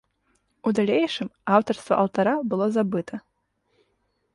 У 0.69 0.73
далейшым 0.79 1.29
аўтарства 1.57 1.93
алтара 2.07 2.35
было 2.55 2.65
забыта. 2.79 3.25